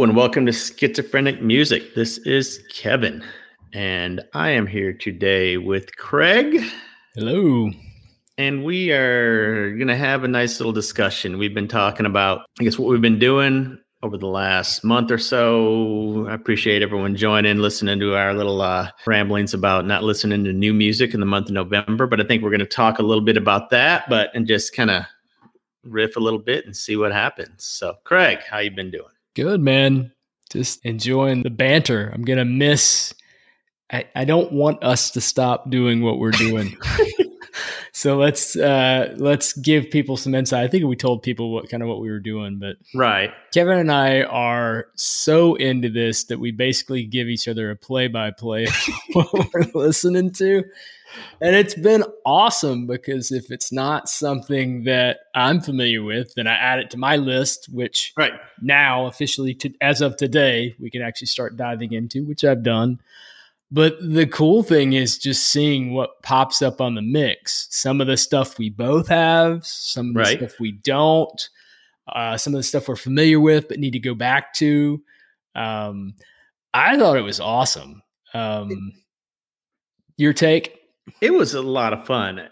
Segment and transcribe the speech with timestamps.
[0.00, 1.94] Hello and welcome to Schizophrenic Music.
[1.94, 3.22] This is Kevin,
[3.74, 6.64] and I am here today with Craig.
[7.14, 7.70] Hello.
[8.38, 11.36] And we are going to have a nice little discussion.
[11.36, 15.18] We've been talking about, I guess, what we've been doing over the last month or
[15.18, 16.26] so.
[16.30, 20.72] I appreciate everyone joining, listening to our little uh, ramblings about not listening to new
[20.72, 22.06] music in the month of November.
[22.06, 24.74] But I think we're going to talk a little bit about that, but and just
[24.74, 25.04] kind of
[25.84, 27.66] riff a little bit and see what happens.
[27.66, 29.12] So, Craig, how you been doing?
[29.34, 30.12] Good, man.
[30.50, 32.10] Just enjoying the banter.
[32.12, 33.14] I'm going to miss.
[33.92, 36.76] I, I don't want us to stop doing what we're doing.
[37.92, 40.64] so let's uh, let's give people some insight.
[40.64, 43.30] I think we told people what kind of what we were doing, but right.
[43.52, 48.08] Kevin and I are so into this that we basically give each other a play
[48.08, 48.66] by play
[49.12, 50.64] what we're listening to.
[51.40, 56.54] And it's been awesome because if it's not something that I'm familiar with, then I
[56.54, 61.02] add it to my list, which right now officially, to, as of today, we can
[61.02, 63.00] actually start diving into, which I've done.
[63.72, 67.68] But the cool thing is just seeing what pops up on the mix.
[67.70, 70.38] Some of the stuff we both have, some of the right.
[70.38, 71.48] stuff we don't,
[72.08, 75.00] uh, some of the stuff we're familiar with but need to go back to.
[75.54, 76.14] Um,
[76.74, 78.02] I thought it was awesome.
[78.34, 78.92] Um,
[80.16, 80.79] your take?
[81.20, 82.48] It was a lot of fun.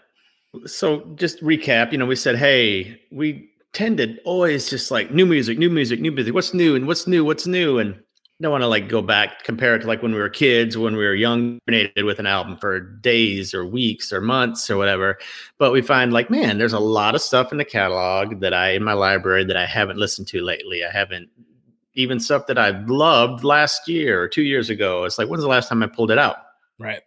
[0.65, 5.57] So just recap, you know, we said, hey, we tended always just like new music,
[5.57, 6.33] new music, new music.
[6.33, 7.99] What's new and what's new, what's new, and
[8.41, 10.95] don't want to like go back compare it to like when we were kids when
[10.95, 15.17] we were young with an album for days or weeks or months or whatever.
[15.57, 18.71] But we find like man there's a lot of stuff in the catalog that i
[18.71, 20.85] in my library that i haven't listened to lately.
[20.85, 21.29] I haven't
[21.95, 25.03] even stuff that i loved last year or two years ago.
[25.03, 26.37] It's like when's the last time i pulled it out
[26.79, 27.01] Right.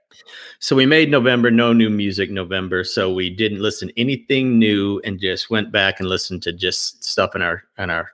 [0.58, 2.84] So we made November no new music November.
[2.84, 7.34] So we didn't listen anything new and just went back and listened to just stuff
[7.34, 8.10] in our in our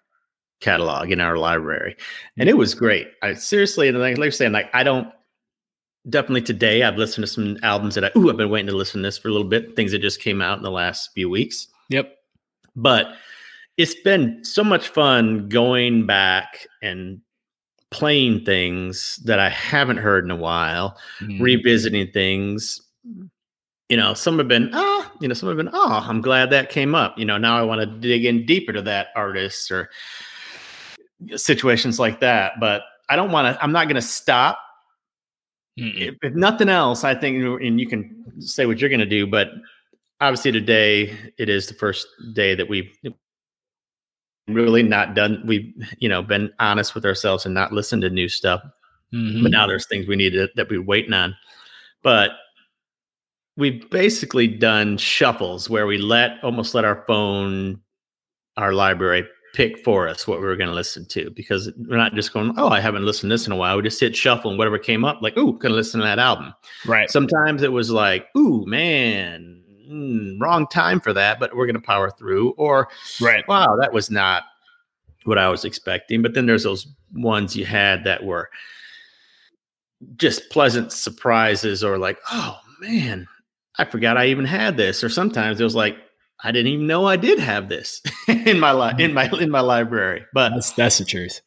[0.60, 1.96] catalog in our library.
[2.36, 2.78] And it was mm.
[2.78, 3.08] great.
[3.22, 5.08] I seriously and like, like I saying, like I don't
[6.08, 9.02] definitely today I've listened to some albums that I ooh, I've been waiting to listen
[9.02, 11.28] to this for a little bit, things that just came out in the last few
[11.28, 11.66] weeks.
[11.90, 12.14] Yep.
[12.76, 13.08] But
[13.76, 17.20] it's been so much fun going back and
[17.90, 21.40] playing things that I haven't heard in a while, mm.
[21.40, 22.80] revisiting things.
[23.88, 26.70] You know, some have been, ah, you know, some have been, oh, I'm glad that
[26.70, 27.18] came up.
[27.18, 29.88] You know, now I want to dig in deeper to that artist or
[31.36, 32.60] situations like that.
[32.60, 34.58] But I don't want to, I'm not going to stop.
[35.76, 39.28] If, if, nothing else, I think, and you can say what you're going to do,
[39.28, 39.50] but
[40.20, 42.90] obviously today it is the first day that we've
[44.48, 48.28] really not done we've you know been honest with ourselves and not listened to new
[48.28, 48.62] stuff.
[49.12, 49.42] Mm-hmm.
[49.42, 51.34] but now there's things we need to, that we're waiting on.
[52.02, 52.32] But
[53.56, 57.80] we've basically done shuffles where we let almost let our phone
[58.58, 62.14] our library pick for us what we were going to listen to because we're not
[62.14, 63.76] just going oh i haven't listened to this in a while.
[63.76, 66.54] We just hit shuffle and whatever came up like ooh, gonna listen to that album.
[66.86, 67.10] Right.
[67.10, 69.57] Sometimes it was like ooh man
[69.88, 72.50] mm, wrong time for that, but we're going to power through.
[72.52, 72.88] Or,
[73.20, 74.44] right, wow, that was not
[75.24, 76.22] what I was expecting.
[76.22, 78.50] But then there's those ones you had that were
[80.16, 83.26] just pleasant surprises, or like, oh man,
[83.78, 85.02] I forgot I even had this.
[85.02, 85.96] Or sometimes it was like,
[86.42, 89.60] I didn't even know I did have this in my li- in my in my
[89.60, 90.24] library.
[90.32, 91.40] But that's that's the truth.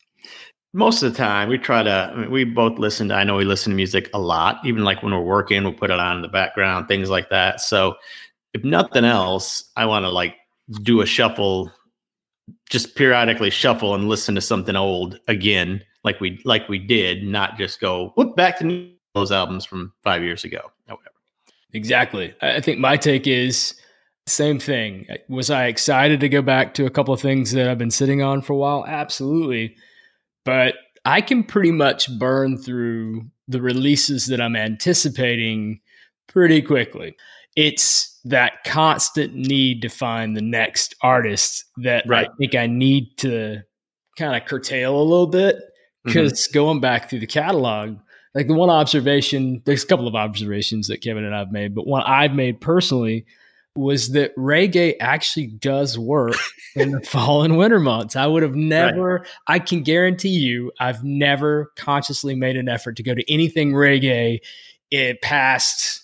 [0.74, 2.12] Most of the time, we try to.
[2.14, 3.16] I mean, we both listen to.
[3.16, 5.92] I know we listen to music a lot, even like when we're working, we'll put
[5.92, 7.62] it on in the background, things like that.
[7.62, 7.96] So
[8.54, 10.36] if nothing else, I want to like
[10.82, 11.72] do a shuffle,
[12.70, 17.58] just periodically shuffle and listen to something old again, like we like we did, not
[17.58, 21.16] just go whoop back to those albums from five years ago or whatever.
[21.74, 22.34] Exactly.
[22.42, 23.76] I think my take is
[24.28, 25.08] same thing.
[25.30, 28.22] Was I excited to go back to a couple of things that I've been sitting
[28.22, 28.86] on for a while?
[28.88, 29.76] Absolutely.
[30.46, 30.76] But
[31.06, 35.80] I can pretty much burn through the releases that I'm anticipating
[36.28, 37.16] pretty quickly.
[37.56, 42.28] It's that constant need to find the next artist that right.
[42.28, 43.62] I think I need to
[44.18, 45.58] kind of curtail a little bit
[46.04, 46.54] because mm-hmm.
[46.54, 47.98] going back through the catalog,
[48.36, 51.88] like the one observation, there's a couple of observations that Kevin and I've made, but
[51.88, 53.26] one I've made personally
[53.76, 56.36] was that reggae actually does work
[56.76, 58.16] in the fall and winter months.
[58.16, 59.28] I would have never, right.
[59.48, 64.40] I can guarantee you, I've never consciously made an effort to go to anything reggae
[64.92, 66.01] it past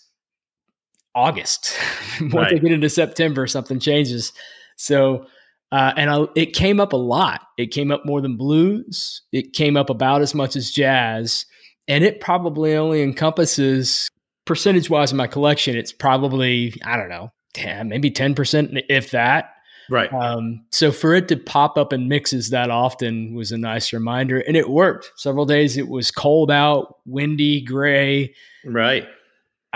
[1.17, 1.75] August.
[2.21, 2.53] Once right.
[2.53, 4.31] I get into September, something changes.
[4.75, 5.25] So,
[5.71, 7.41] uh, and I, it came up a lot.
[7.57, 9.23] It came up more than blues.
[9.31, 11.45] It came up about as much as jazz,
[11.87, 14.09] and it probably only encompasses
[14.45, 15.75] percentage wise in my collection.
[15.75, 19.55] It's probably I don't know, 10, maybe ten percent, if that.
[19.89, 20.11] Right.
[20.13, 24.39] Um, so for it to pop up in mixes that often was a nice reminder,
[24.41, 25.11] and it worked.
[25.15, 28.35] Several days it was cold out, windy, gray.
[28.63, 29.07] Right.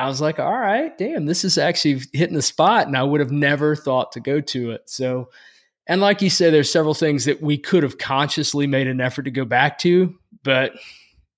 [0.01, 3.19] I was like, all right, damn, this is actually hitting the spot, and I would
[3.19, 4.89] have never thought to go to it.
[4.89, 5.29] So,
[5.87, 9.23] and like you said, there's several things that we could have consciously made an effort
[9.23, 10.73] to go back to, but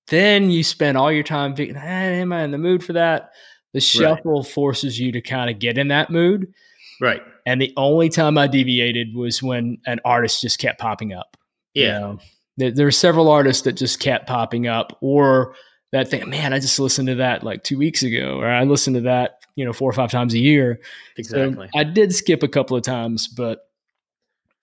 [0.08, 3.32] then you spend all your time thinking, ah, am I in the mood for that?
[3.74, 4.50] The shuffle right.
[4.50, 6.52] forces you to kind of get in that mood.
[7.00, 7.20] Right.
[7.44, 11.36] And the only time I deviated was when an artist just kept popping up.
[11.74, 11.84] Yeah.
[11.84, 12.18] You know,
[12.56, 15.54] there, there were several artists that just kept popping up, or
[15.94, 18.96] that thing, man, I just listened to that like two weeks ago, or I listened
[18.96, 20.80] to that, you know, four or five times a year.
[21.16, 21.68] Exactly.
[21.72, 23.68] So I did skip a couple of times, but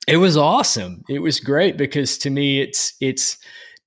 [0.07, 1.03] it was awesome.
[1.09, 3.37] It was great because to me, it's, it's,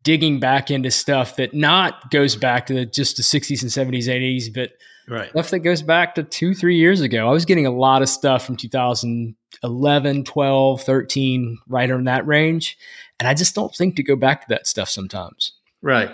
[0.05, 4.05] digging back into stuff that not goes back to the, just the 60s and 70s
[4.05, 4.73] 80s but
[5.09, 5.31] right.
[5.31, 8.09] stuff that goes back to two three years ago i was getting a lot of
[8.11, 12.77] stuff from 2011 12 13 right in that range
[13.19, 16.11] and i just don't think to go back to that stuff sometimes right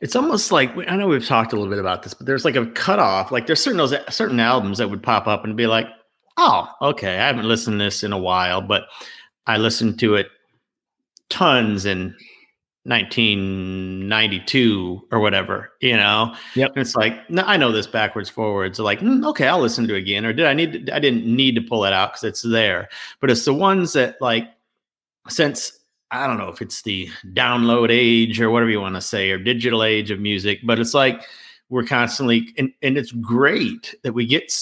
[0.00, 2.56] it's almost like i know we've talked a little bit about this but there's like
[2.56, 5.86] a cutoff like there's certain those certain albums that would pop up and be like
[6.36, 8.86] oh okay i haven't listened to this in a while but
[9.46, 10.28] i listened to it
[11.28, 12.14] tons in
[12.86, 16.32] 1992 or whatever, you know?
[16.54, 16.70] Yep.
[16.70, 18.76] And it's like, no, I know this backwards, forwards.
[18.76, 20.24] So like, mm, okay, I'll listen to it again.
[20.24, 22.88] Or did I need, to, I didn't need to pull it out because it's there.
[23.20, 24.48] But it's the ones that like,
[25.28, 29.30] since I don't know if it's the download age or whatever you want to say,
[29.30, 31.22] or digital age of music, but it's like
[31.68, 34.52] we're constantly, and, and it's great that we get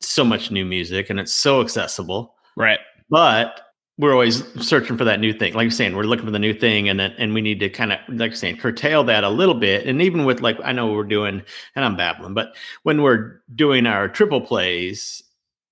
[0.00, 2.34] so much new music and it's so accessible.
[2.56, 2.80] Right.
[3.08, 3.60] But
[3.98, 5.54] we're always searching for that new thing.
[5.54, 7.68] Like you're saying, we're looking for the new thing, and then and we need to
[7.68, 9.86] kind of like you're saying curtail that a little bit.
[9.86, 11.42] And even with like I know we're doing,
[11.76, 15.22] and I'm babbling, but when we're doing our triple plays,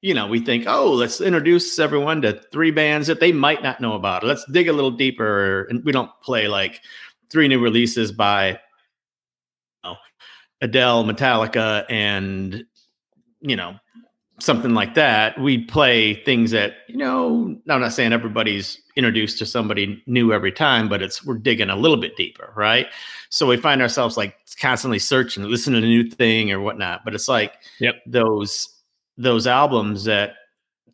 [0.02, 3.81] you know, we think, oh, let's introduce everyone to three bands that they might not
[3.81, 4.25] know about.
[4.25, 6.81] Let's dig a little deeper, and we don't play like
[7.31, 8.56] three new releases by you
[9.85, 9.97] know,
[10.61, 12.64] Adele, Metallica, and
[13.41, 13.76] you know
[14.43, 19.47] something like that, we play things that, you know, I'm not saying everybody's introduced to
[19.47, 22.87] somebody new every time, but it's we're digging a little bit deeper, right?
[23.29, 27.05] So we find ourselves like constantly searching, listening to a new thing or whatnot.
[27.05, 27.97] But it's like yep.
[28.06, 28.69] those
[29.20, 30.34] those albums that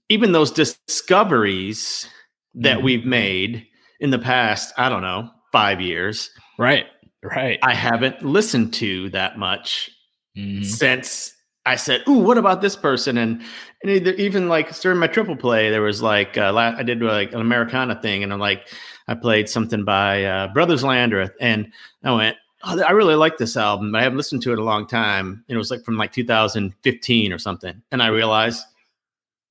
[0.09, 2.09] even those discoveries
[2.55, 2.85] that mm-hmm.
[2.85, 3.67] we've made
[4.01, 6.31] in the past, I don't know, five years.
[6.59, 6.87] Right.
[7.23, 7.59] Right.
[7.63, 9.91] I haven't listened to that much
[10.37, 10.63] mm-hmm.
[10.63, 11.33] since
[11.65, 13.43] I said, "Ooh, what about this person?" And
[13.83, 17.33] and either, even like during my triple play, there was like uh, I did like
[17.33, 18.69] an Americana thing, and I'm like,
[19.09, 21.73] I played something by uh, Brothers Landreth, and
[22.05, 23.95] I went, "Oh, I really like this album.
[23.95, 27.33] I haven't listened to it a long time." And it was like from like 2015
[27.33, 28.65] or something, and I realized,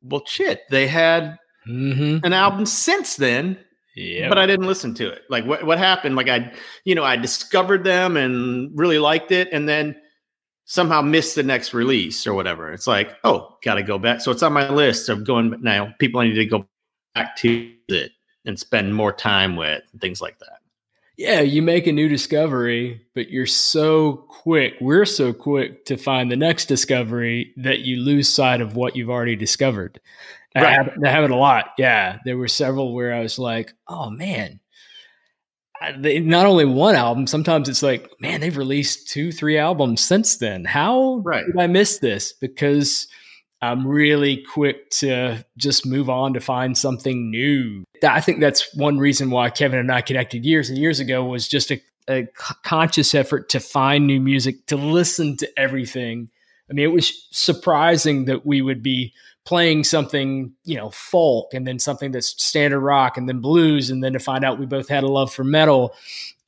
[0.04, 2.26] well, shit, they had mm-hmm.
[2.26, 3.58] an album since then.
[3.96, 5.22] Yeah, but I didn't listen to it.
[5.30, 6.16] Like what what happened?
[6.16, 9.96] Like I, you know, I discovered them and really liked it, and then
[10.66, 12.72] somehow missed the next release or whatever.
[12.74, 14.22] It's like, oh, got to go back.
[14.22, 15.94] So it's on my list of going now.
[16.00, 16.68] People I need to go
[17.14, 18.12] back to it
[18.46, 20.60] and spend more time with things like that.
[21.18, 24.74] Yeah, you make a new discovery, but you're so quick.
[24.82, 29.10] We're so quick to find the next discovery that you lose sight of what you've
[29.10, 30.02] already discovered.
[30.54, 30.66] Right.
[30.66, 31.68] I, have, I have it a lot.
[31.78, 34.60] Yeah, there were several where I was like, oh man,
[35.98, 40.38] they, not only one album, sometimes it's like, man, they've released two, three albums since
[40.38, 40.66] then.
[40.66, 41.46] How right.
[41.46, 42.34] did I miss this?
[42.34, 43.08] Because
[43.72, 47.84] I'm really quick to just move on to find something new.
[48.04, 51.48] I think that's one reason why Kevin and I connected years and years ago was
[51.48, 52.28] just a, a
[52.64, 56.30] conscious effort to find new music, to listen to everything.
[56.70, 59.14] I mean, it was surprising that we would be
[59.46, 63.90] playing something, you know, folk and then something that's standard rock and then blues.
[63.90, 65.94] And then to find out we both had a love for metal,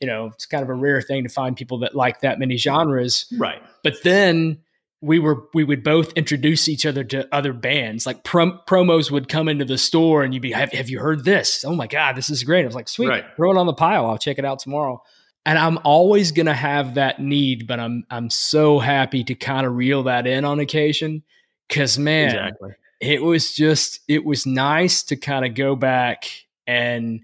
[0.02, 2.58] you know, it's kind of a rare thing to find people that like that many
[2.58, 3.32] genres.
[3.38, 3.62] Right.
[3.84, 4.60] But then
[5.02, 8.06] we were we would both introduce each other to other bands.
[8.06, 11.24] Like prom- promos would come into the store and you'd be have, have you heard
[11.24, 11.64] this?
[11.64, 12.64] Oh my god this is great.
[12.64, 13.26] I was like sweet right.
[13.36, 14.06] throw it on the pile.
[14.08, 15.02] I'll check it out tomorrow.
[15.46, 19.66] And i'm always going to have that need but i'm i'm so happy to kind
[19.66, 21.24] of reel that in on occasion
[21.70, 22.72] because man exactly.
[23.00, 26.26] it was just it was nice to kind of go back
[26.68, 27.22] and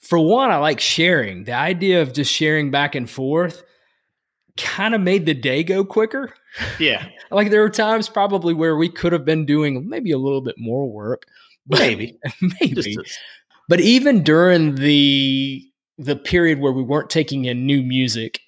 [0.00, 1.44] for one i like sharing.
[1.44, 3.62] The idea of just sharing back and forth
[4.56, 6.34] kind of made the day go quicker
[6.78, 7.06] yeah.
[7.30, 10.56] Like there were times probably where we could have been doing maybe a little bit
[10.58, 11.26] more work
[11.68, 12.18] maybe.
[12.60, 12.98] maybe.
[13.68, 15.66] But even during the
[15.98, 18.40] the period where we weren't taking in new music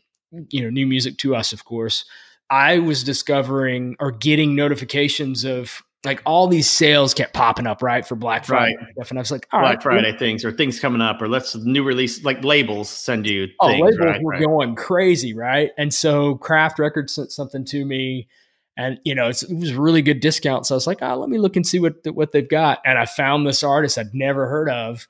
[0.51, 2.05] you know new music to us of course
[2.51, 8.07] i was discovering or getting notifications of like all these sales kept popping up, right,
[8.07, 8.87] for Black Friday Right.
[8.87, 9.11] and stuff.
[9.11, 11.55] And I was like, all Black right, Friday things or things coming up or let's
[11.57, 14.23] new release like labels send you Oh, things, labels right?
[14.23, 14.43] were right.
[14.43, 15.71] going crazy, right?
[15.79, 18.29] And so Craft Records sent something to me,
[18.77, 20.67] and you know it's, it was a really good discount.
[20.67, 22.81] So I was like, oh, let me look and see what what they've got.
[22.85, 25.07] And I found this artist I'd never heard of.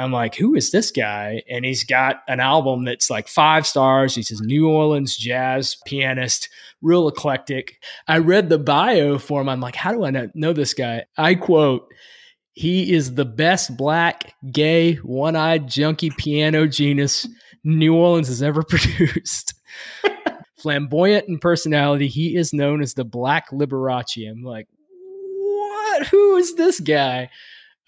[0.00, 1.42] I'm like, who is this guy?
[1.48, 4.14] And he's got an album that's like five stars.
[4.14, 6.48] He's a New Orleans jazz pianist,
[6.82, 7.82] real eclectic.
[8.08, 9.48] I read the bio for him.
[9.48, 11.04] I'm like, how do I know, know this guy?
[11.16, 11.92] I quote,
[12.52, 17.28] he is the best black, gay, one eyed junkie piano genius
[17.64, 19.54] New Orleans has ever produced.
[20.58, 24.30] Flamboyant in personality, he is known as the Black Liberace.
[24.30, 26.06] I'm like, what?
[26.08, 27.30] Who is this guy?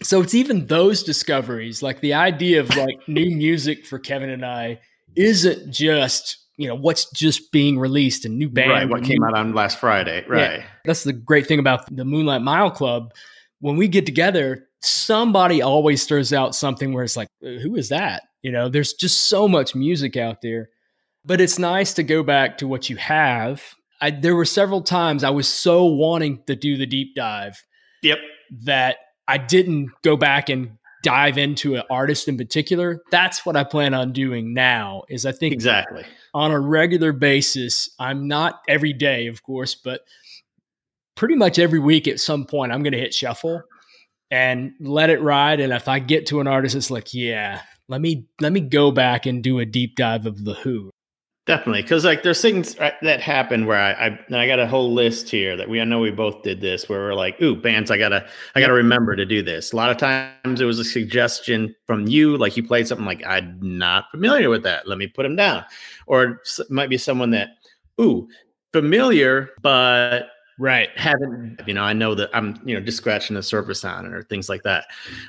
[0.03, 4.45] So it's even those discoveries, like the idea of like new music for Kevin and
[4.45, 4.79] I
[5.15, 8.69] isn't just, you know, what's just being released and new band.
[8.71, 10.23] right, what came out on last Friday.
[10.27, 10.63] Right.
[10.85, 13.13] That's the great thing about the Moonlight Mile Club.
[13.59, 17.89] When we get together, somebody always throws out something where it's like, uh, who is
[17.89, 18.23] that?
[18.41, 20.69] You know, there's just so much music out there.
[21.25, 23.63] But it's nice to go back to what you have.
[24.01, 27.63] I, there were several times I was so wanting to do the deep dive
[28.01, 28.17] Yep.
[28.65, 33.01] that I didn't go back and dive into an artist in particular.
[33.11, 35.03] That's what I plan on doing now.
[35.09, 36.03] Is I think Exactly.
[36.33, 37.89] on a regular basis.
[37.99, 40.01] I'm not every day, of course, but
[41.15, 43.61] pretty much every week at some point, I'm going to hit shuffle
[44.31, 45.59] and let it ride.
[45.59, 48.91] And if I get to an artist, it's like, yeah, let me let me go
[48.91, 50.89] back and do a deep dive of the Who.
[51.45, 54.67] Definitely, because like there's things uh, that happen where I, I and I got a
[54.67, 57.53] whole list here that we I know we both did this where we're like, ooh,
[57.53, 59.73] bands, I gotta I gotta remember to do this.
[59.73, 63.21] A lot of times it was a suggestion from you, like you played something like
[63.25, 64.87] I'm not familiar with that.
[64.87, 65.65] Let me put them down,
[66.07, 66.23] or
[66.59, 67.49] it might be someone that,
[67.99, 68.29] ooh,
[68.71, 70.89] familiar but Right.
[70.95, 74.13] haven't you know I know that I'm you know just scratching the surface on it
[74.13, 74.85] or things like that,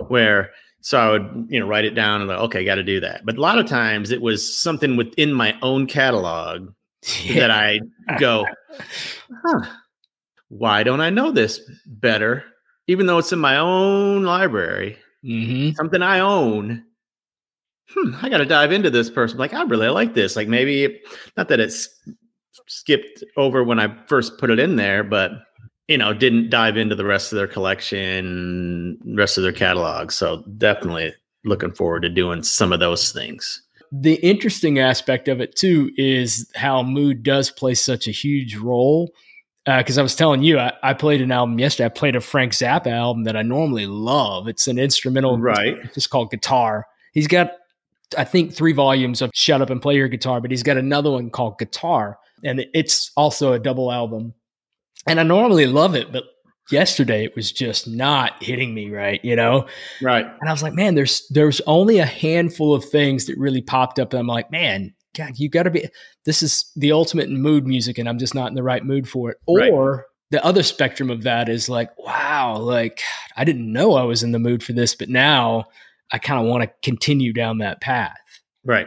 [0.06, 0.52] where
[0.84, 3.24] so I would you know write it down and like okay, got to do that.
[3.24, 6.74] But a lot of times it was something within my own catalog
[7.34, 7.80] that I
[8.18, 8.46] go,
[9.42, 9.66] huh,
[10.48, 12.44] why don't I know this better?
[12.86, 16.84] Even though it's in my own library, hmm something I own.
[17.88, 19.38] Hmm, I got to dive into this person.
[19.38, 20.36] Like, I really like this.
[20.36, 21.00] Like, maybe
[21.36, 21.88] not that it's
[22.66, 25.32] skipped over when I first put it in there, but
[25.88, 30.10] you know, didn't dive into the rest of their collection, rest of their catalog.
[30.10, 31.12] So definitely
[31.44, 33.62] looking forward to doing some of those things.
[33.92, 39.12] The interesting aspect of it too is how mood does play such a huge role.
[39.66, 41.86] Uh, because I was telling you, I, I played an album yesterday.
[41.86, 44.46] I played a Frank Zappa album that I normally love.
[44.46, 45.76] It's an instrumental, Right.
[45.96, 46.86] It's called Guitar.
[47.12, 47.52] He's got,
[48.18, 51.10] I think, three volumes of Shut Up and Play Your Guitar, but he's got another
[51.10, 54.34] one called Guitar, and it's also a double album.
[55.06, 56.24] And I normally love it, but
[56.70, 59.66] yesterday it was just not hitting me right, you know.
[60.02, 60.24] Right.
[60.24, 63.98] And I was like, man, there's there's only a handful of things that really popped
[63.98, 64.12] up.
[64.12, 65.88] And I'm like, man, God, you got to be.
[66.24, 69.08] This is the ultimate in mood music, and I'm just not in the right mood
[69.08, 69.38] for it.
[69.48, 69.70] Right.
[69.70, 73.02] Or the other spectrum of that is like, wow, like
[73.36, 75.66] I didn't know I was in the mood for this, but now
[76.12, 78.18] I kind of want to continue down that path.
[78.64, 78.86] Right.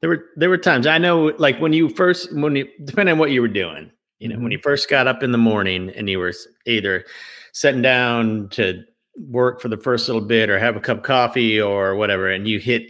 [0.00, 3.18] There were there were times I know like when you first when you depending on
[3.18, 3.90] what you were doing,
[4.24, 6.32] you know, when you first got up in the morning and you were
[6.64, 7.04] either
[7.52, 8.82] sitting down to
[9.28, 12.48] work for the first little bit or have a cup of coffee or whatever, and
[12.48, 12.88] you hit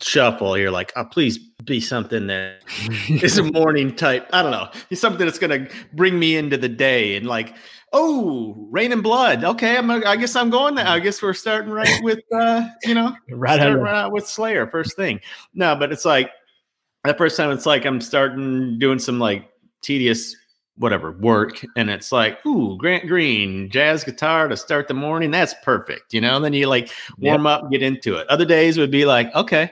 [0.00, 2.62] shuffle, you're like, oh, please be something that
[3.08, 4.28] is a morning type.
[4.32, 4.68] I don't know.
[4.96, 7.56] Something that's gonna bring me into the day and like,
[7.92, 9.42] oh, Raining Blood.
[9.42, 10.86] Okay, I'm I guess I'm going there.
[10.86, 14.68] I guess we're starting right with uh, you know, right out right out with Slayer
[14.68, 15.18] first thing.
[15.52, 16.30] No, but it's like
[17.02, 19.50] that first time it's like I'm starting doing some like
[19.82, 20.36] tedious
[20.78, 25.30] whatever work, and it's like, ooh, Grant Green, jazz guitar to start the morning.
[25.30, 26.36] That's perfect, you know.
[26.36, 28.28] And then you like warm up, get into it.
[28.28, 29.70] Other days would be like, okay,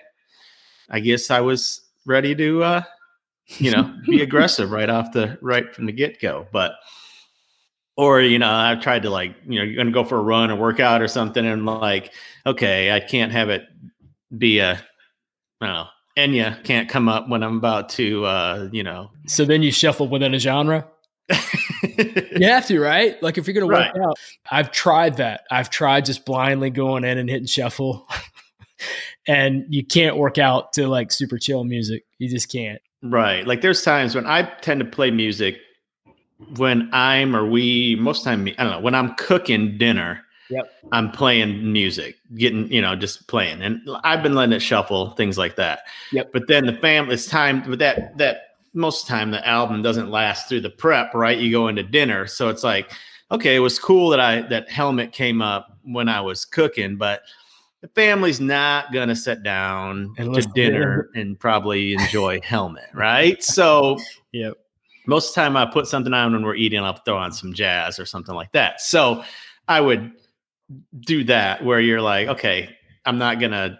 [0.91, 2.83] I guess I was ready to uh
[3.47, 6.47] you know be aggressive right off the right from the get-go.
[6.53, 6.75] But
[7.97, 10.51] or you know, I've tried to like, you know, you're gonna go for a run
[10.51, 12.13] or workout or something, and like,
[12.47, 13.65] okay, I can't have it
[14.37, 14.81] be a
[15.61, 15.87] I don't know.
[16.17, 19.11] Enya can't come up when I'm about to, uh, you know.
[19.27, 20.87] so then you shuffle within a genre.
[22.37, 23.23] You have to, right?
[23.23, 24.19] Like if you're going to work out,
[24.51, 25.43] I've tried that.
[25.53, 28.09] I've tried just blindly going in and hitting shuffle,
[29.29, 32.05] and you can't work out to like super chill music.
[32.19, 32.83] You just can't.
[33.03, 33.47] Right.
[33.47, 35.59] Like there's times when I tend to play music
[36.57, 40.23] when I'm or we most time I don't know when I'm cooking dinner.
[40.51, 40.71] Yep.
[40.93, 45.39] I'm playing music, getting you know just playing, and I've been letting it shuffle things
[45.39, 45.81] like that.
[46.13, 46.33] Yep.
[46.33, 47.63] But then the family, it's time.
[47.67, 51.39] But that that most of the time the album doesn't last through the prep, right?
[51.39, 52.91] You go into dinner, so it's like.
[53.31, 57.23] okay, it was cool that I that helmet came up when I was cooking, but
[57.81, 63.43] the family's not gonna sit down to dinner and probably enjoy helmet, right?
[63.43, 63.99] So
[64.33, 64.55] yep.
[65.07, 67.53] Most of the time I put something on when we're eating, I'll throw on some
[67.53, 68.81] jazz or something like that.
[68.81, 69.23] So
[69.69, 70.13] I would
[71.01, 73.79] do that where you're like, okay, I'm not gonna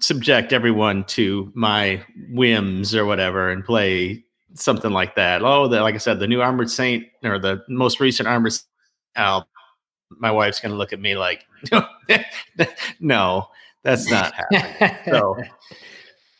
[0.00, 5.42] subject everyone to my whims or whatever and play something like that.
[5.42, 8.54] Oh, the, like I said, the new Armored Saint or the most recent Armored
[9.16, 9.48] album.
[10.10, 11.44] My wife's going to look at me like,
[13.00, 13.48] no,
[13.82, 14.96] that's not happening.
[15.06, 15.36] so,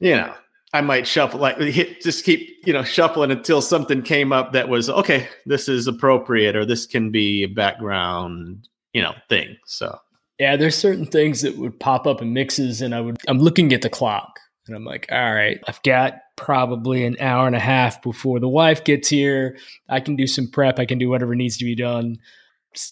[0.00, 0.34] you know,
[0.72, 4.68] I might shuffle like hit, just keep you know shuffling until something came up that
[4.68, 5.28] was okay.
[5.46, 9.56] This is appropriate, or this can be a background, you know, thing.
[9.64, 9.98] So
[10.38, 13.72] yeah, there's certain things that would pop up in mixes, and I would I'm looking
[13.72, 17.60] at the clock, and I'm like, all right, I've got probably an hour and a
[17.60, 19.58] half before the wife gets here.
[19.88, 20.78] I can do some prep.
[20.78, 22.18] I can do whatever needs to be done.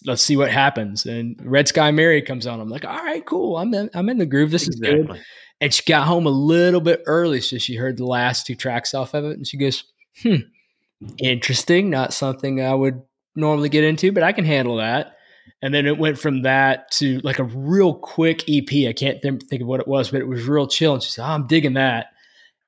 [0.05, 1.05] Let's see what happens.
[1.05, 2.59] And Red Sky Mary comes on.
[2.59, 3.57] I'm like, all right, cool.
[3.57, 4.51] I'm in, I'm in the groove.
[4.51, 4.99] This exactly.
[4.99, 5.21] is good.
[5.61, 8.93] And she got home a little bit early, so she heard the last two tracks
[8.93, 9.85] off of it, and she goes,
[10.21, 10.35] "Hmm,
[11.17, 11.89] interesting.
[11.89, 13.01] Not something I would
[13.35, 15.16] normally get into, but I can handle that."
[15.61, 18.87] And then it went from that to like a real quick EP.
[18.87, 20.93] I can't th- think of what it was, but it was real chill.
[20.93, 22.07] And she said, oh, I'm digging that.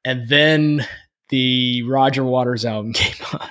[0.04, 0.88] And then
[1.30, 3.50] the Roger Waters album came on.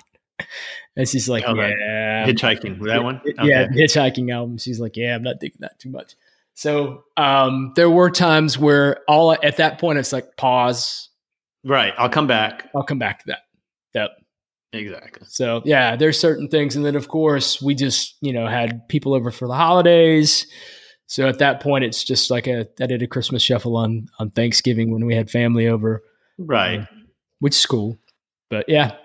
[0.97, 2.27] And she's like, oh, yeah.
[2.27, 3.21] Hitchhiking, that one?
[3.21, 3.49] Okay.
[3.49, 4.59] Yeah, Hitchhiking album.
[4.59, 6.17] She's like, yeah, I'm not digging that too much.
[6.55, 11.09] So um, there were times where all at that point, it's like, pause.
[11.65, 11.95] Right.
[11.97, 12.69] I'll come back.
[12.75, 13.43] I'll come back to that.
[13.95, 14.11] Yep.
[14.73, 15.27] Exactly.
[15.31, 19.15] So yeah, there's certain things, and then of course we just you know had people
[19.15, 20.47] over for the holidays.
[21.07, 24.31] So at that point, it's just like a I did a Christmas shuffle on on
[24.31, 26.03] Thanksgiving when we had family over,
[26.37, 26.81] right?
[26.81, 26.87] Uh,
[27.39, 27.99] which is cool,
[28.51, 28.97] but yeah,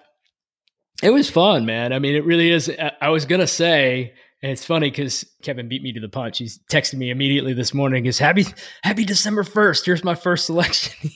[1.02, 1.93] it was fun, man.
[1.93, 2.69] I mean, it really is.
[2.99, 6.39] I was gonna say, and it's funny because Kevin beat me to the punch.
[6.39, 8.06] He's texted me immediately this morning.
[8.06, 8.47] Is happy
[8.84, 9.86] Happy December first.
[9.86, 11.10] Here's my first selection,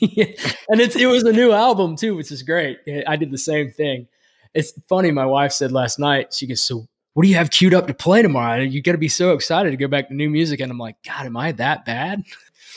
[0.70, 2.78] and it's it was a new album too, which is great.
[3.06, 4.08] I did the same thing
[4.54, 5.10] it's funny.
[5.10, 7.94] My wife said last night, she goes, So what do you have queued up to
[7.94, 8.60] play tomorrow?
[8.60, 10.60] You got to be so excited to go back to new music.
[10.60, 12.22] And I'm like, God, am I that bad?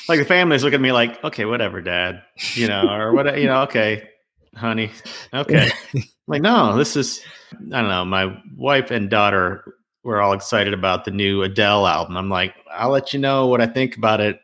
[0.10, 2.24] Like the family's looking at me like, okay, whatever, dad,
[2.56, 4.10] you know, or what, you know, okay,
[4.56, 4.90] honey,
[5.32, 5.70] okay.
[6.28, 7.22] like, no, this is,
[7.54, 8.04] I don't know.
[8.04, 9.64] My wife and daughter
[10.04, 12.18] were all excited about the new Adele album.
[12.18, 14.40] I'm like, I'll let you know what I think about it,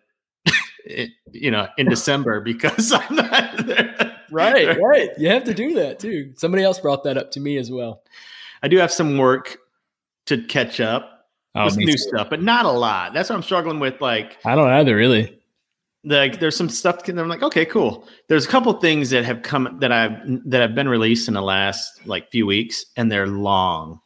[0.86, 5.10] it you know, in December because I'm not there right, right.
[5.18, 6.34] You have to do that too.
[6.36, 8.04] Somebody else brought that up to me as well.
[8.64, 9.58] I do have some work
[10.26, 11.98] to catch up oh, with new too.
[11.98, 13.14] stuff, but not a lot.
[13.14, 14.02] That's what I'm struggling with.
[14.02, 15.40] Like, I don't either, really.
[16.04, 17.04] Like, there's some stuff.
[17.04, 18.08] That I'm like, okay, cool.
[18.28, 21.42] There's a couple things that have come that I've that have been released in the
[21.42, 24.00] last like few weeks, and they're long.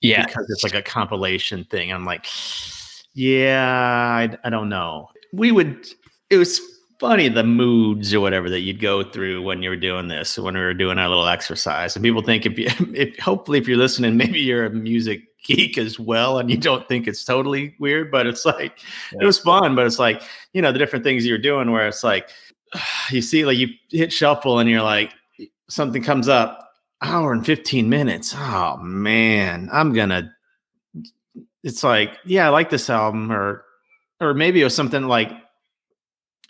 [0.00, 1.92] Yeah, because it's like a compilation thing.
[1.92, 2.26] I'm like,
[3.14, 5.08] yeah, I, I don't know.
[5.32, 5.86] We would.
[6.30, 6.60] It was
[6.98, 10.54] funny the moods or whatever that you'd go through when you were doing this when
[10.54, 13.76] we were doing our little exercise and people think if you if hopefully if you're
[13.76, 18.10] listening maybe you're a music geek as well and you don't think it's totally weird
[18.10, 18.80] but it's like
[19.12, 19.18] yeah.
[19.20, 22.02] it was fun but it's like you know the different things you're doing where it's
[22.02, 22.30] like
[23.10, 25.12] you see like you hit shuffle and you're like
[25.68, 30.34] something comes up hour and 15 minutes oh man i'm gonna
[31.62, 33.64] it's like yeah i like this album or
[34.20, 35.30] or maybe it was something like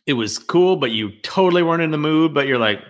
[0.08, 2.32] it was cool, but you totally weren't in the mood.
[2.32, 2.80] But you're like,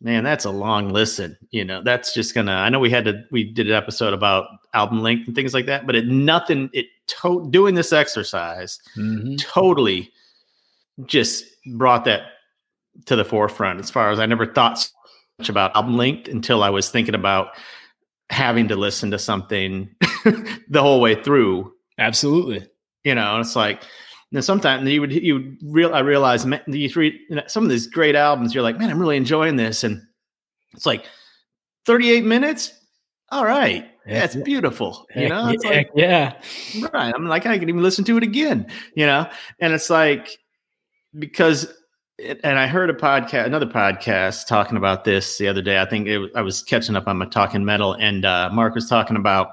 [0.00, 1.36] man, that's a long listen.
[1.50, 2.52] You know, that's just gonna.
[2.52, 3.24] I know we had to.
[3.32, 6.70] We did an episode about album length and things like that, but it nothing.
[6.72, 9.34] It to, doing this exercise mm-hmm.
[9.34, 10.12] totally
[11.06, 12.22] just brought that
[13.06, 13.80] to the forefront.
[13.80, 14.90] As far as I never thought so
[15.40, 17.48] much about album length until I was thinking about
[18.30, 19.90] having to listen to something
[20.68, 21.72] the whole way through.
[21.98, 22.64] Absolutely.
[23.02, 23.82] You know, it's like
[24.32, 28.14] and sometimes you would you would real I realize you read some of these great
[28.14, 28.54] albums.
[28.54, 30.02] You're like, man, I'm really enjoying this, and
[30.72, 31.06] it's like
[31.86, 32.72] 38 minutes.
[33.30, 35.06] All right, yeah, it's beautiful.
[35.14, 36.40] You know, it's like yeah,
[36.92, 37.14] right.
[37.14, 38.66] I'm like, I can even listen to it again.
[38.94, 39.28] You know,
[39.60, 40.38] and it's like
[41.18, 41.72] because.
[42.20, 45.80] It, and I heard a podcast, another podcast, talking about this the other day.
[45.80, 48.88] I think it, I was catching up on my talking metal, and uh, Mark was
[48.88, 49.50] talking about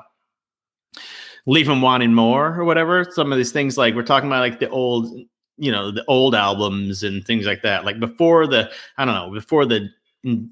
[1.46, 3.06] leave them wanting more or whatever.
[3.12, 5.12] Some of these things, like we're talking about, like the old,
[5.58, 7.86] you know, the old albums and things like that.
[7.86, 9.90] Like before the, I don't know, before the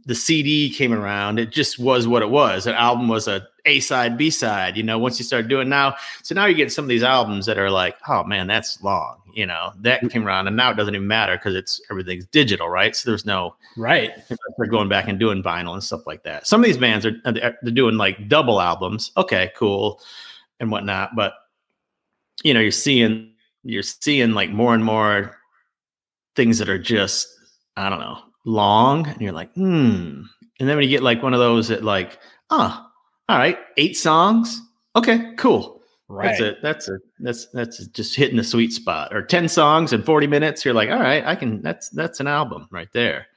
[0.05, 2.67] the CD came around, it just was what it was.
[2.67, 4.77] An album was a A side, B side.
[4.77, 7.47] You know, once you start doing now, so now you get some of these albums
[7.47, 9.17] that are like, oh man, that's long.
[9.33, 10.11] You know, that mm.
[10.11, 12.95] came around, and now it doesn't even matter because it's everything's digital, right?
[12.95, 14.11] So there's no right.
[14.57, 16.45] They're going back and doing vinyl and stuff like that.
[16.45, 19.11] Some of these bands are they're doing like double albums.
[19.17, 19.99] Okay, cool,
[20.63, 21.11] and whatnot.
[21.15, 21.33] But
[22.43, 25.37] you know, you're seeing you're seeing like more and more
[26.35, 27.27] things that are just
[27.77, 30.23] I don't know long, and you're like, hmm.
[30.59, 32.87] And then when you get like one of those that like, ah,
[33.29, 34.61] oh, all right, eight songs.
[34.95, 35.81] Okay, cool.
[36.09, 36.27] Right.
[36.27, 36.57] That's it.
[36.61, 37.01] That's it.
[37.19, 39.13] That's that's just hitting the sweet spot.
[39.13, 40.63] Or 10 songs in 40 minutes.
[40.63, 43.27] You're like, all right, I can that's that's an album right there.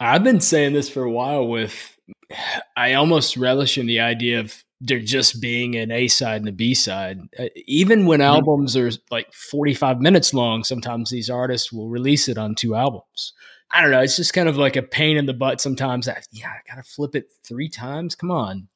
[0.00, 1.96] I've been saying this for a while with
[2.76, 6.52] I almost relish in the idea of there just being an A side and a
[6.52, 7.20] B side.
[7.38, 8.34] Uh, even when mm-hmm.
[8.34, 13.32] albums are like 45 minutes long, sometimes these artists will release it on two albums.
[13.70, 14.00] I don't know.
[14.00, 16.08] It's just kind of like a pain in the butt sometimes.
[16.08, 18.14] I, yeah, I got to flip it three times.
[18.14, 18.68] Come on.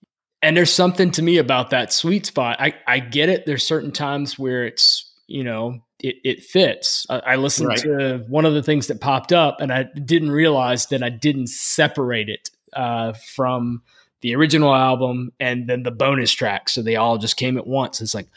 [0.43, 2.57] And there's something to me about that sweet spot.
[2.61, 3.47] I, I get it.
[3.47, 7.07] There's certain times where it's, you know, it, it fits.
[7.09, 7.79] I, I listened right.
[7.79, 11.47] to one of the things that popped up and I didn't realize that I didn't
[11.47, 13.83] separate it uh, from
[14.23, 16.69] the original album and then the bonus track.
[16.69, 18.01] So they all just came at once.
[18.01, 18.29] It's like,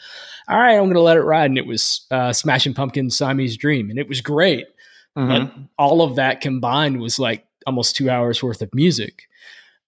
[0.48, 1.50] all right, I'm going to let it ride.
[1.50, 3.90] And it was uh, Smashing Pumpkins Siamese Dream.
[3.90, 4.66] And it was great.
[5.16, 5.28] Mm-hmm.
[5.28, 9.28] But all of that combined was like almost two hours worth of music.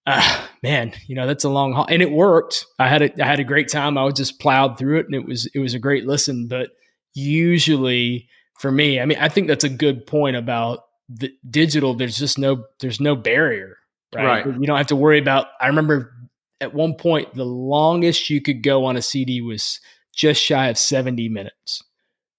[0.06, 2.64] Uh, man, you know that's a long haul, and it worked.
[2.78, 3.98] I had a I had a great time.
[3.98, 6.48] I was just plowed through it, and it was it was a great listen.
[6.48, 6.70] But
[7.14, 11.94] usually, for me, I mean, I think that's a good point about the digital.
[11.94, 13.76] There's just no there's no barrier,
[14.14, 14.46] right?
[14.46, 14.46] right.
[14.46, 15.46] You don't have to worry about.
[15.60, 16.14] I remember
[16.60, 19.80] at one point the longest you could go on a CD was
[20.14, 21.82] just shy of 70 minutes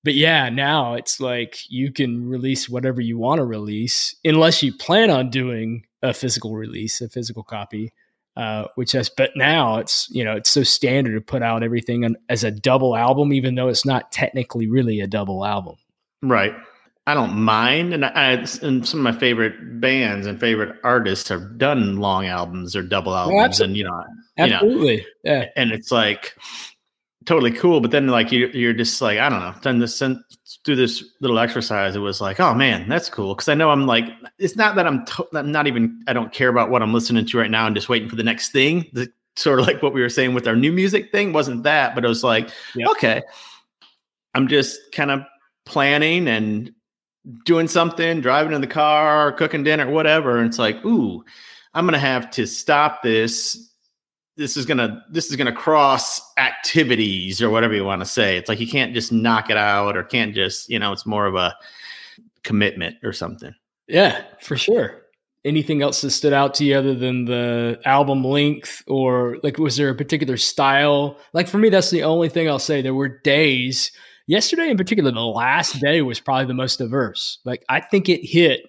[0.03, 4.73] but yeah, now it's like you can release whatever you want to release, unless you
[4.73, 7.93] plan on doing a physical release, a physical copy.
[8.37, 12.15] Uh, which has, but now it's you know it's so standard to put out everything
[12.29, 15.75] as a double album, even though it's not technically really a double album.
[16.21, 16.53] Right.
[17.09, 21.57] I don't mind, and I and some of my favorite bands and favorite artists have
[21.57, 24.03] done long albums or double oh, albums, and you know,
[24.37, 25.45] absolutely, you know, yeah.
[25.55, 26.35] And it's like
[27.25, 27.79] totally cool.
[27.81, 30.01] But then like you, you're just like, I don't know, then this
[30.65, 33.35] through this little exercise, it was like, oh man, that's cool.
[33.35, 34.05] Cause I know I'm like,
[34.39, 37.25] it's not that I'm, to- I'm not even, I don't care about what I'm listening
[37.25, 38.89] to right now and just waiting for the next thing.
[38.93, 41.95] The, sort of like what we were saying with our new music thing wasn't that,
[41.95, 42.89] but it was like, yep.
[42.89, 43.21] okay,
[44.33, 45.21] I'm just kind of
[45.65, 46.73] planning and
[47.45, 50.37] doing something, driving in the car, cooking dinner, whatever.
[50.37, 51.23] And it's like, ooh,
[51.73, 53.69] I'm to have to stop this
[54.39, 58.37] this is gonna this is gonna cross activities or whatever you want to say.
[58.37, 61.25] It's like you can't just knock it out or can't just you know it's more
[61.25, 61.55] of a
[62.43, 63.53] commitment or something.
[63.87, 65.01] Yeah, for sure.
[65.43, 69.75] Anything else that stood out to you other than the album length or like was
[69.75, 71.17] there a particular style?
[71.33, 72.81] Like for me, that's the only thing I'll say.
[72.81, 73.91] There were days
[74.29, 77.39] yesterday in particular, the last day was probably the most diverse.
[77.43, 78.61] Like I think it hit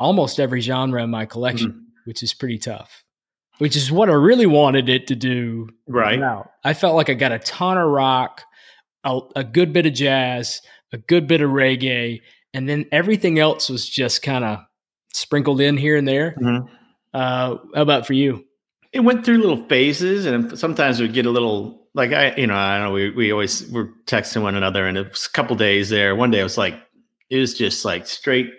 [0.00, 1.80] almost every genre in my collection, mm-hmm.
[2.06, 3.04] which is pretty tough
[3.58, 5.68] which is what I really wanted it to do.
[5.86, 6.18] Right.
[6.18, 8.42] Now, I felt like I got a ton of rock,
[9.04, 10.62] a, a good bit of jazz,
[10.92, 12.22] a good bit of reggae,
[12.54, 14.60] and then everything else was just kind of
[15.12, 16.36] sprinkled in here and there.
[16.40, 16.66] Mm-hmm.
[17.12, 18.44] Uh, how about for you?
[18.92, 22.46] It went through little phases, and sometimes it would get a little like I, you
[22.46, 22.92] know, I know.
[22.92, 26.14] We we always were texting one another, and it was a couple days there.
[26.14, 26.74] One day it was like
[27.30, 28.52] it was just like straight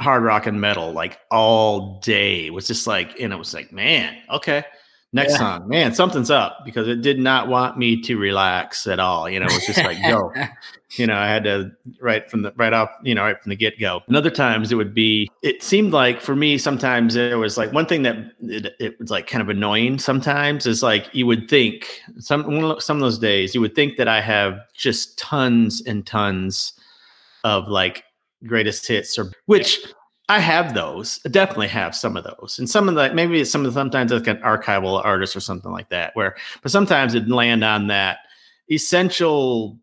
[0.00, 2.46] hard rock and metal like all day.
[2.46, 4.64] It was just like, and it was like, man, okay.
[5.12, 5.38] Next yeah.
[5.38, 9.28] song, man, something's up because it did not want me to relax at all.
[9.28, 10.32] You know, it was just like, go.
[10.96, 13.56] you know, I had to right from the right off, you know, right from the
[13.56, 14.02] get go.
[14.06, 17.72] And other times it would be, it seemed like for me, sometimes there was like
[17.72, 21.50] one thing that it, it was like kind of annoying sometimes is like you would
[21.50, 26.06] think some, some of those days you would think that I have just tons and
[26.06, 26.72] tons
[27.42, 28.04] of like
[28.46, 29.80] greatest hits or which
[30.30, 31.18] I have those.
[31.26, 32.60] I definitely have some of those.
[32.60, 35.72] And some of the maybe some of the, sometimes like an archival artist or something
[35.72, 38.18] like that where but sometimes it'd land on that
[38.70, 39.76] essential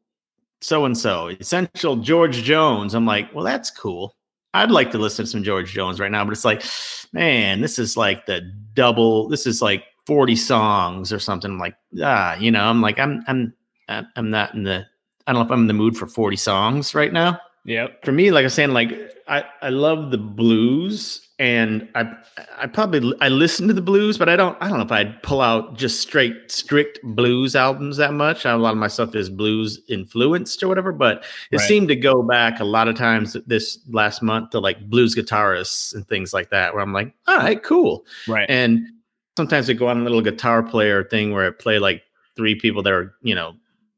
[0.61, 2.95] so and so, essential George Jones.
[2.95, 4.15] I'm like, well, that's cool.
[4.53, 6.63] I'd like to listen to some George Jones right now, but it's like,
[7.11, 8.41] man, this is like the
[8.73, 11.51] double, this is like 40 songs or something.
[11.51, 13.53] I'm like, ah, you know, I'm like, I'm I'm
[13.89, 14.85] I'm not in the
[15.27, 17.37] I don't know if I'm in the mood for 40 songs right now.
[17.67, 17.87] Yeah.
[18.03, 18.91] For me, like I was saying, like
[19.27, 22.09] I, I love the blues and I
[22.57, 25.21] I probably I listen to the blues, but I don't I don't know if I'd
[25.21, 28.45] pull out just straight strict blues albums that much.
[28.45, 31.67] A lot of my stuff is blues influenced or whatever, but it right.
[31.67, 35.93] seemed to go back a lot of times this last month to like blues guitarists
[35.93, 38.49] and things like that, where I'm like, all right, cool, right.
[38.49, 38.87] And
[39.35, 42.03] sometimes I go on a little guitar player thing where I play like
[42.37, 43.55] three people that are you know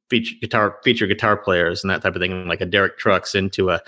[0.10, 3.70] feature guitar feature guitar players and that type of thing, like a Derek Trucks into
[3.70, 3.82] a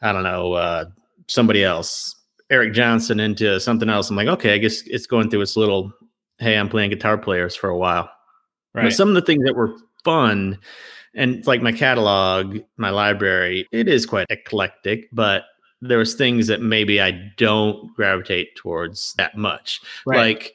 [0.00, 0.86] I don't know uh,
[1.28, 2.16] somebody else
[2.52, 4.10] Eric Johnson into something else.
[4.10, 5.90] I'm like, okay, I guess it's going through its little,
[6.38, 8.10] hey, I'm playing guitar players for a while.
[8.74, 8.84] Right.
[8.84, 10.58] But some of the things that were fun,
[11.14, 15.44] and like my catalog, my library, it is quite eclectic, but
[15.80, 20.18] there was things that maybe I don't gravitate towards that much, right.
[20.18, 20.54] like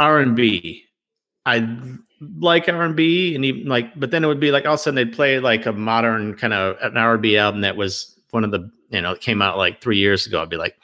[0.00, 0.84] R and B.
[1.46, 1.78] I
[2.38, 4.80] like R and B, and even like, but then it would be like all of
[4.80, 7.76] a sudden they'd play like a modern kind of an R and B album that
[7.76, 10.42] was one of the you know it came out like three years ago.
[10.42, 10.76] I'd be like,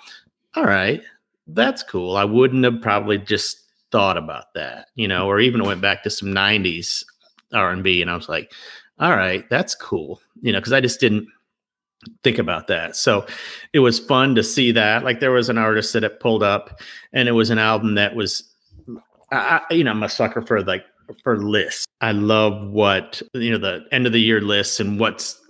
[0.55, 1.03] all right,
[1.49, 2.16] that's cool.
[2.16, 6.11] I wouldn't have probably just thought about that, you know, or even went back to
[6.11, 7.05] some 90s
[7.53, 8.53] R&B and I was like,
[8.99, 11.29] all right, that's cool, you know, because I just didn't
[12.23, 12.97] think about that.
[12.97, 13.27] So
[13.73, 15.05] it was fun to see that.
[15.05, 16.81] Like there was an artist that it pulled up
[17.12, 18.42] and it was an album that was,
[19.31, 20.85] I, you know, I'm a sucker for like
[21.23, 21.87] for lists.
[22.01, 25.40] I love what, you know, the end of the year lists and what's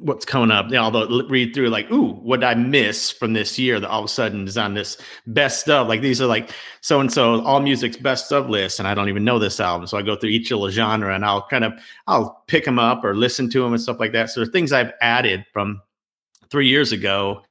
[0.00, 0.66] what's coming up.
[0.66, 4.00] You know, Although read through like, ooh, what I miss from this year that all
[4.00, 5.88] of a sudden is on this best of.
[5.88, 9.24] Like these are like so and so AllMusic's best of list, and I don't even
[9.24, 9.86] know this album.
[9.86, 11.72] So I go through each little genre and I'll kind of
[12.06, 14.30] I'll pick them up or listen to them and stuff like that.
[14.30, 15.80] So things I've added from
[16.50, 17.42] three years ago,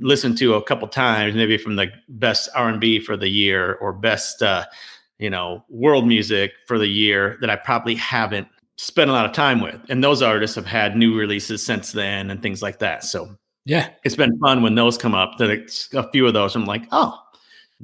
[0.00, 3.74] listened to a couple times, maybe from the best R and B for the year
[3.74, 4.64] or best uh,
[5.22, 9.32] you know world music for the year that I probably haven't spent a lot of
[9.32, 9.80] time with.
[9.88, 13.04] And those artists have had new releases since then and things like that.
[13.04, 15.38] So yeah, it's been fun when those come up.
[15.38, 17.16] That it's a few of those, I'm like, oh,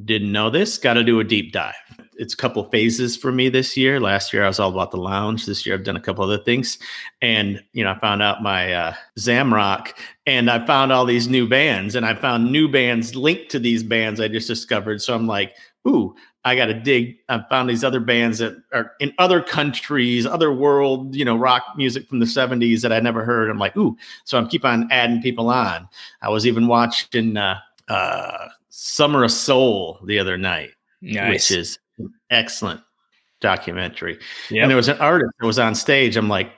[0.05, 0.79] didn't know this.
[0.79, 1.75] Got to do a deep dive.
[2.17, 4.01] It's a couple phases for me this year.
[4.01, 5.47] Last year I was all about the lounge.
[5.47, 6.77] This year I've done a couple other things,
[7.23, 9.93] and you know I found out my uh, Zamrock,
[10.27, 13.85] and I found all these new bands, and I found new bands linked to these
[13.85, 15.01] bands I just discovered.
[15.01, 15.55] So I'm like,
[15.87, 16.17] ooh,
[16.49, 17.19] I got to dig.
[17.29, 21.65] I found these other bands that are in other countries, other world, you know, rock
[21.77, 23.51] music from the 70s that I never heard.
[23.51, 23.97] I'm like, ooh.
[24.25, 25.89] So I'm keep on adding people on.
[26.23, 27.59] I was even watching uh,
[27.89, 30.71] uh, Summer of Soul the other night,
[31.03, 31.31] nice.
[31.31, 31.79] which is
[32.31, 32.81] excellent
[33.41, 34.19] documentary.
[34.51, 34.63] Yep.
[34.63, 36.17] And there was an artist that was on stage.
[36.17, 36.51] I'm like,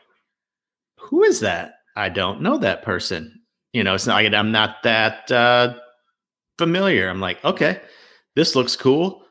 [0.99, 1.75] who is that?
[1.97, 3.41] I don't know that person.
[3.73, 5.75] You know, it's not like I'm not that uh,
[6.59, 7.09] familiar.
[7.09, 7.81] I'm like, okay,
[8.37, 9.25] this looks cool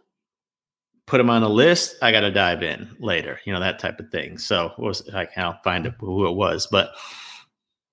[1.09, 1.95] put them on a list.
[2.03, 4.37] I got to dive in later, you know, that type of thing.
[4.37, 6.91] So was I can't find who it was, but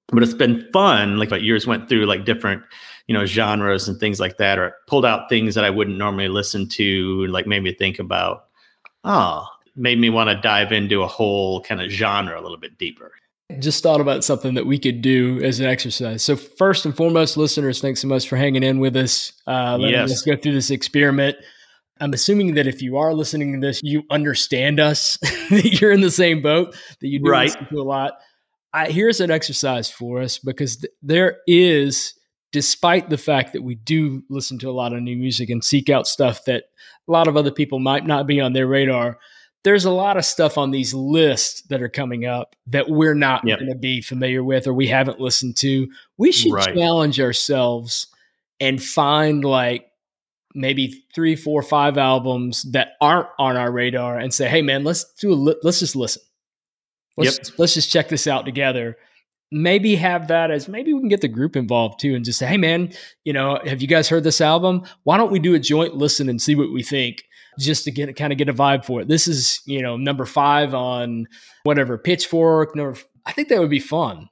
[0.08, 1.18] but it's been fun.
[1.18, 2.62] Like, but years went through like different,
[3.08, 6.28] you know, genres and things like that, or pulled out things that I wouldn't normally
[6.28, 8.48] listen to, like made me think about,
[9.02, 12.76] oh, made me want to dive into a whole kind of genre a little bit
[12.78, 13.12] deeper.
[13.60, 16.22] Just thought about something that we could do as an exercise.
[16.22, 19.32] So first and foremost, listeners, thanks so much for hanging in with us.
[19.46, 20.08] Uh, yes.
[20.10, 21.36] Let's go through this experiment.
[22.00, 25.16] I'm assuming that if you are listening to this, you understand us,
[25.50, 27.48] that you're in the same boat, that you do right.
[27.48, 28.18] listen to a lot.
[28.72, 32.12] I, here's an exercise for us because th- there is,
[32.52, 35.88] despite the fact that we do listen to a lot of new music and seek
[35.88, 36.64] out stuff that
[37.08, 39.18] a lot of other people might not be on their radar,
[39.64, 43.46] there's a lot of stuff on these lists that are coming up that we're not
[43.46, 43.58] yep.
[43.58, 45.88] going to be familiar with or we haven't listened to.
[46.18, 46.74] We should right.
[46.74, 48.08] challenge ourselves
[48.60, 49.85] and find like
[50.56, 55.04] maybe three, four, five albums that aren't on our radar and say, "Hey, man, let's
[55.14, 56.22] do a li- let's just listen.
[57.16, 57.58] Let's yep.
[57.58, 58.96] let's just check this out together."
[59.52, 62.46] Maybe have that as maybe we can get the group involved too, and just say,
[62.46, 62.92] "Hey, man,
[63.24, 64.82] you know, have you guys heard this album?
[65.04, 67.22] Why don't we do a joint listen and see what we think?"
[67.58, 69.08] Just to get kind of get a vibe for it.
[69.08, 71.26] This is you know number five on
[71.62, 72.74] whatever Pitchfork.
[72.74, 74.28] Number, I think that would be fun.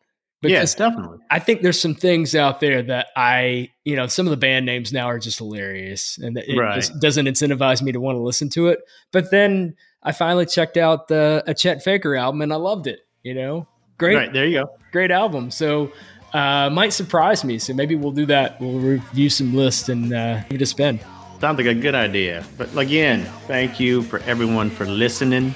[0.50, 1.18] Yes, definitely.
[1.30, 4.66] I think there's some things out there that I, you know, some of the band
[4.66, 6.88] names now are just hilarious, and it right.
[7.00, 8.80] doesn't incentivize me to want to listen to it.
[9.12, 13.00] But then I finally checked out the a Chet Faker album, and I loved it.
[13.22, 14.16] You know, great.
[14.16, 14.70] Right there, you go.
[14.92, 15.50] Great album.
[15.50, 15.92] So
[16.35, 17.59] uh, might surprise me.
[17.59, 18.61] So maybe we'll do that.
[18.61, 21.00] We'll review some lists and uh, give it a spin.
[21.40, 22.44] Sounds like a good idea.
[22.59, 25.54] But again, thank you for everyone for listening,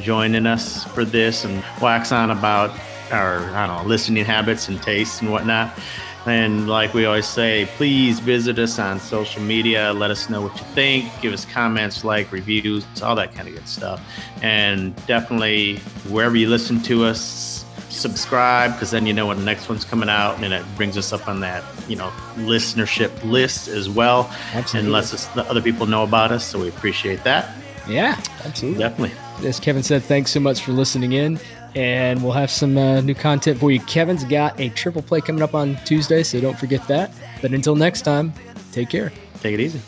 [0.00, 2.70] joining us for this, and wax on about
[3.12, 5.78] our I don't know listening habits and tastes and whatnot.
[6.26, 9.92] And like we always say, please visit us on social media.
[9.92, 11.10] Let us know what you think.
[11.22, 14.02] Give us comments, like, reviews, all that kind of good stuff.
[14.42, 15.78] And definitely,
[16.10, 20.08] wherever you listen to us, subscribe because then you know when the next one's coming
[20.08, 24.80] out and it brings us up on that you know listenership list as well absolutely.
[24.80, 27.52] and lets us other people know about us so we appreciate that
[27.88, 31.38] yeah absolutely definitely as kevin said thanks so much for listening in
[31.74, 33.80] and we'll have some uh, new content for you.
[33.80, 37.12] Kevin's got a triple play coming up on tuesday so don't forget that.
[37.42, 38.32] But until next time
[38.72, 39.12] take care.
[39.40, 39.80] Take it easy